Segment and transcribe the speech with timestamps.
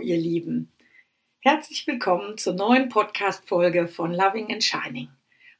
[0.00, 0.72] Ihr Lieben.
[1.40, 5.08] Herzlich willkommen zur neuen Podcast-Folge von Loving and Shining.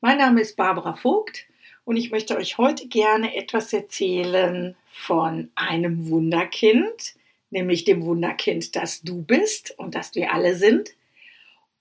[0.00, 1.46] Mein Name ist Barbara Vogt
[1.84, 7.14] und ich möchte euch heute gerne etwas erzählen von einem Wunderkind,
[7.50, 10.90] nämlich dem Wunderkind, das du bist und das wir alle sind.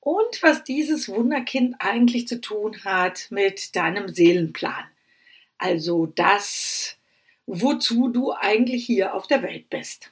[0.01, 4.83] Und was dieses Wunderkind eigentlich zu tun hat mit deinem Seelenplan.
[5.57, 6.97] Also das,
[7.45, 10.11] wozu du eigentlich hier auf der Welt bist.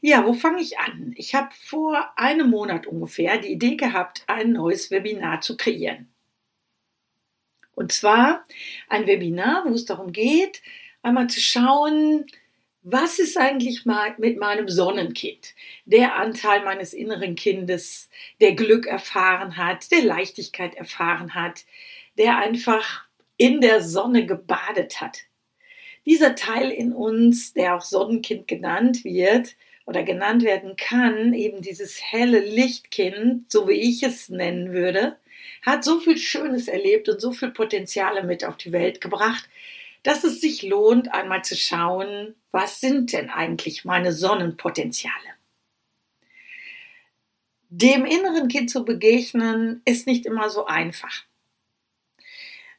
[0.00, 1.14] Ja, wo fange ich an?
[1.16, 6.08] Ich habe vor einem Monat ungefähr die Idee gehabt, ein neues Webinar zu kreieren.
[7.74, 8.44] Und zwar
[8.88, 10.62] ein Webinar, wo es darum geht,
[11.02, 12.26] einmal zu schauen,
[12.82, 13.84] was ist eigentlich
[14.18, 15.54] mit meinem Sonnenkind?
[15.86, 18.08] Der Anteil meines inneren Kindes,
[18.40, 21.64] der Glück erfahren hat, der Leichtigkeit erfahren hat,
[22.16, 23.04] der einfach
[23.36, 25.18] in der Sonne gebadet hat.
[26.06, 32.02] Dieser Teil in uns, der auch Sonnenkind genannt wird, oder genannt werden kann, eben dieses
[32.02, 35.16] helle Lichtkind, so wie ich es nennen würde,
[35.62, 39.48] hat so viel Schönes erlebt und so viel Potenziale mit auf die Welt gebracht,
[40.02, 45.14] dass es sich lohnt, einmal zu schauen, was sind denn eigentlich meine Sonnenpotenziale?
[47.68, 51.24] Dem inneren Kind zu begegnen, ist nicht immer so einfach.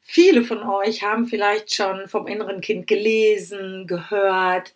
[0.02, 4.73] Viele von euch haben vielleicht schon vom inneren Kind gelesen, gehört,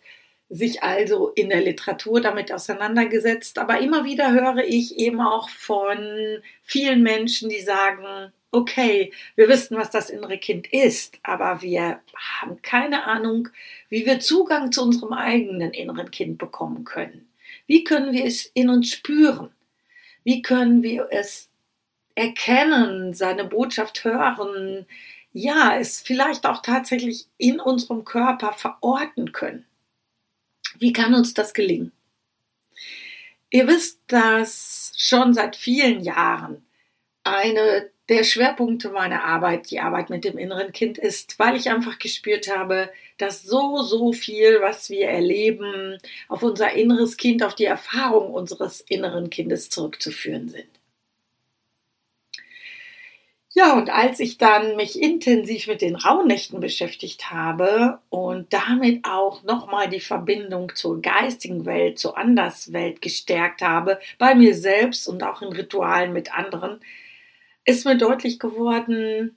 [0.52, 3.58] sich also in der Literatur damit auseinandergesetzt.
[3.58, 9.78] Aber immer wieder höre ich eben auch von vielen Menschen, die sagen, okay, wir wissen,
[9.78, 13.48] was das innere Kind ist, aber wir haben keine Ahnung,
[13.88, 17.26] wie wir Zugang zu unserem eigenen inneren Kind bekommen können.
[17.66, 19.50] Wie können wir es in uns spüren?
[20.22, 21.48] Wie können wir es
[22.14, 24.84] erkennen, seine Botschaft hören?
[25.32, 29.64] Ja, es vielleicht auch tatsächlich in unserem Körper verorten können.
[30.82, 31.92] Wie kann uns das gelingen?
[33.50, 36.66] Ihr wisst, dass schon seit vielen Jahren
[37.22, 42.00] eine der Schwerpunkte meiner Arbeit die Arbeit mit dem inneren Kind ist, weil ich einfach
[42.00, 45.98] gespürt habe, dass so, so viel, was wir erleben,
[46.28, 50.81] auf unser inneres Kind, auf die Erfahrung unseres inneren Kindes zurückzuführen sind.
[53.54, 59.42] Ja, und als ich dann mich intensiv mit den Rauhnächten beschäftigt habe und damit auch
[59.42, 65.42] nochmal die Verbindung zur geistigen Welt, zur Anderswelt gestärkt habe, bei mir selbst und auch
[65.42, 66.80] in Ritualen mit anderen,
[67.66, 69.36] ist mir deutlich geworden,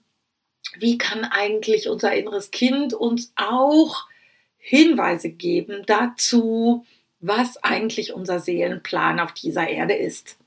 [0.78, 4.08] wie kann eigentlich unser inneres Kind uns auch
[4.58, 6.86] Hinweise geben dazu,
[7.20, 10.38] was eigentlich unser Seelenplan auf dieser Erde ist.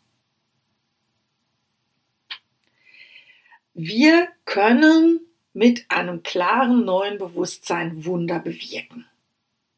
[3.81, 5.21] Wir können
[5.53, 9.07] mit einem klaren neuen Bewusstsein Wunder bewirken.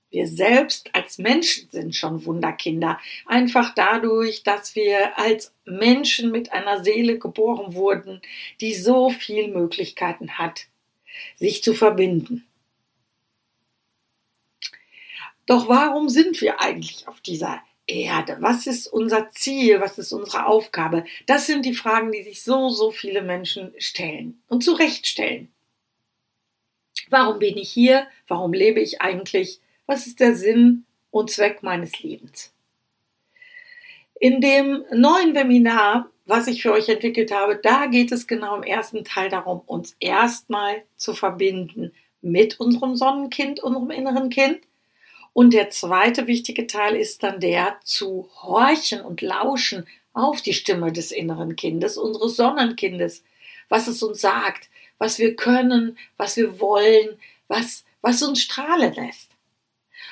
[0.08, 6.82] Wir selbst als Menschen sind schon Wunderkinder, einfach dadurch, dass wir als Menschen mit einer
[6.82, 8.22] Seele geboren wurden,
[8.62, 10.68] die so viele Möglichkeiten hat,
[11.36, 12.46] sich zu verbinden.
[15.44, 18.36] Doch warum sind wir eigentlich auf dieser Erde?
[18.40, 19.80] Was ist unser Ziel?
[19.80, 21.04] Was ist unsere Aufgabe?
[21.26, 25.52] Das sind die Fragen, die sich so, so viele Menschen stellen und zu Recht stellen.
[27.08, 28.06] Warum bin ich hier?
[28.28, 29.60] Warum lebe ich eigentlich?
[29.86, 32.52] Was ist der Sinn und Zweck meines Lebens?
[34.20, 38.62] In dem neuen Webinar, was ich für euch entwickelt habe, da geht es genau im
[38.62, 44.60] ersten Teil darum, uns erstmal zu verbinden mit unserem Sonnenkind, unserem inneren Kind
[45.32, 50.92] und der zweite wichtige Teil ist dann der zu horchen und lauschen auf die Stimme
[50.92, 53.22] des inneren Kindes, unseres Sonnenkindes,
[53.68, 54.68] was es uns sagt,
[54.98, 57.16] was wir können, was wir wollen,
[57.48, 59.30] was, was uns strahlen lässt.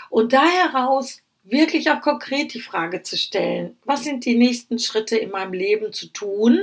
[0.09, 5.17] Und da heraus wirklich auch konkret die Frage zu stellen, was sind die nächsten Schritte
[5.17, 6.61] in meinem Leben zu tun,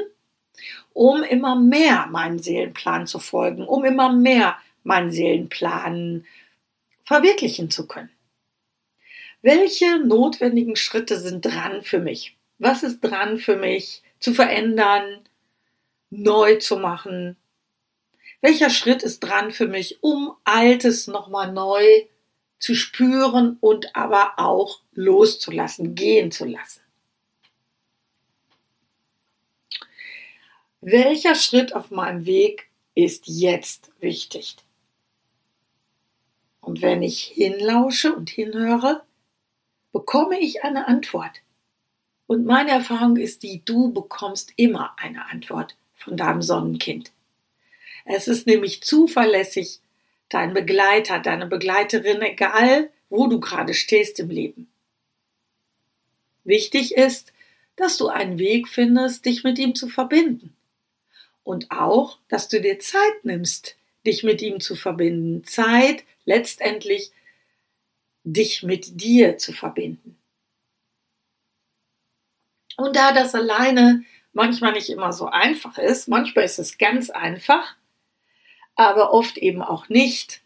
[0.93, 6.25] um immer mehr meinem Seelenplan zu folgen, um immer mehr meinen Seelenplan
[7.03, 8.14] verwirklichen zu können.
[9.45, 12.35] Welche notwendigen Schritte sind dran für mich?
[12.57, 15.29] Was ist dran für mich zu verändern,
[16.09, 17.37] neu zu machen?
[18.41, 21.85] Welcher Schritt ist dran für mich, um Altes nochmal neu
[22.57, 26.81] zu spüren und aber auch loszulassen, gehen zu lassen?
[30.81, 34.55] Welcher Schritt auf meinem Weg ist jetzt wichtig?
[36.61, 39.03] Und wenn ich hinlausche und hinhöre,
[39.95, 41.41] bekomme ich eine Antwort.
[42.27, 47.13] Und meine Erfahrung ist die, du bekommst immer eine Antwort von deinem Sonnenkind.
[48.03, 49.79] Es ist nämlich zuverlässig
[50.27, 54.67] dein Begleiter, deine Begleiterin, egal wo du gerade stehst im Leben.
[56.43, 57.31] Wichtig ist,
[57.77, 60.53] dass du einen Weg findest, dich mit ihm zu verbinden.
[61.45, 65.45] Und auch, dass du dir Zeit nimmst, dich mit ihm zu verbinden.
[65.45, 67.13] Zeit, letztendlich
[68.25, 70.17] dich mit dir zu verbinden.
[72.75, 77.75] Und da das alleine manchmal nicht immer so einfach ist, manchmal ist es ganz einfach,
[78.75, 80.41] aber oft eben auch nicht,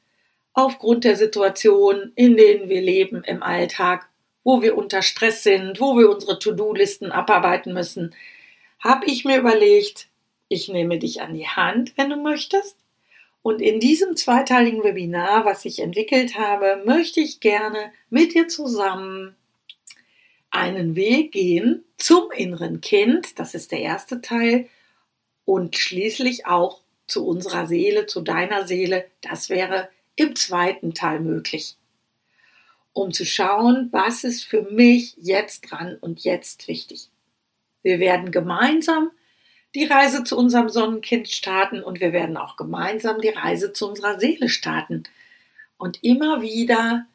[0.54, 4.10] aufgrund der Situation, in denen wir leben im Alltag,
[4.44, 8.14] wo wir unter Stress sind, wo wir unsere To-Do-Listen abarbeiten müssen,
[8.84, 10.08] habe ich mir überlegt,
[10.48, 12.78] ich nehme dich an die Hand, wenn du möchtest.
[13.42, 19.36] Und in diesem zweiteiligen Webinar, was ich entwickelt habe, möchte ich gerne mit dir zusammen
[20.52, 24.68] einen Weg gehen zum inneren Kind, das ist der erste Teil,
[25.46, 31.76] und schließlich auch zu unserer Seele, zu deiner Seele, das wäre im zweiten Teil möglich.
[32.94, 37.10] Um zu schauen, was ist für mich jetzt dran und jetzt wichtig.
[37.82, 39.12] Wir werden gemeinsam
[39.76, 44.20] die Reise zu unserem Sonnenkind starten und wir werden auch gemeinsam die Reise zu unserer
[44.20, 45.04] Seele starten
[45.78, 47.06] und immer wieder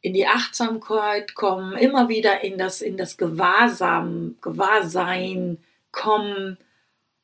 [0.00, 5.58] in die Achtsamkeit kommen, immer wieder in das, in das Gewahrsam, Gewahrsein
[5.92, 6.58] kommen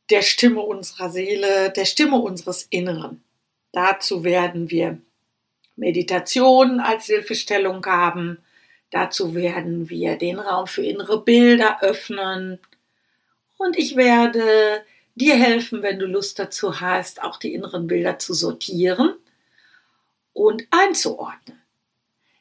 [0.09, 3.23] der Stimme unserer Seele, der Stimme unseres Inneren.
[3.73, 4.99] Dazu werden wir
[5.77, 8.39] Meditation als Hilfestellung haben.
[8.91, 12.59] Dazu werden wir den Raum für innere Bilder öffnen.
[13.61, 14.83] Und ich werde
[15.17, 19.17] dir helfen, wenn du Lust dazu hast, auch die inneren Bilder zu sortieren
[20.33, 21.61] und einzuordnen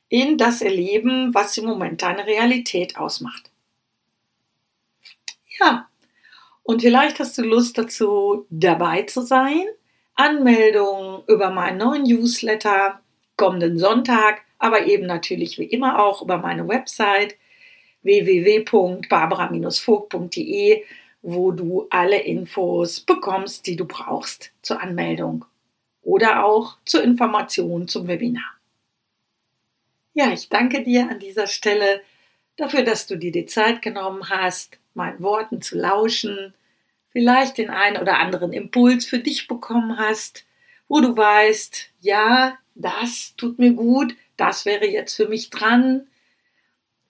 [0.07, 3.51] in das Erleben, was im Moment deine Realität ausmacht.
[5.59, 5.89] Ja,
[6.63, 9.65] und vielleicht hast du Lust dazu, dabei zu sein.
[10.15, 13.01] Anmeldung über meinen neuen Newsletter
[13.35, 17.35] kommenden Sonntag, aber eben natürlich wie immer auch über meine Website
[18.03, 20.85] www.barbara-vogt.de,
[21.21, 25.45] wo du alle Infos bekommst, die du brauchst zur Anmeldung
[26.01, 28.57] oder auch zur Information zum Webinar.
[30.13, 32.01] Ja, ich danke dir an dieser Stelle
[32.57, 36.53] dafür, dass du dir die Zeit genommen hast, meinen Worten zu lauschen,
[37.11, 40.45] vielleicht den einen oder anderen Impuls für dich bekommen hast,
[40.87, 46.07] wo du weißt, ja, das tut mir gut, das wäre jetzt für mich dran.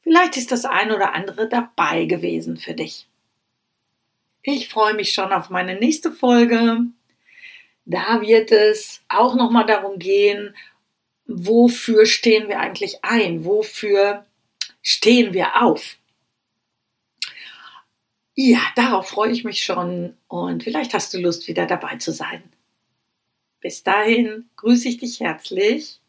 [0.01, 3.07] Vielleicht ist das ein oder andere dabei gewesen für dich.
[4.41, 6.85] Ich freue mich schon auf meine nächste Folge.
[7.85, 10.55] Da wird es auch nochmal darum gehen,
[11.25, 13.45] wofür stehen wir eigentlich ein?
[13.45, 14.25] Wofür
[14.81, 15.97] stehen wir auf?
[18.35, 22.43] Ja, darauf freue ich mich schon und vielleicht hast du Lust, wieder dabei zu sein.
[23.59, 25.99] Bis dahin grüße ich dich herzlich,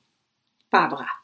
[0.71, 1.20] Barbara.